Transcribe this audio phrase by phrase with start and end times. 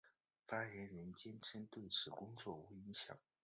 [0.47, 3.15] 发言人坚称此对工作无影响。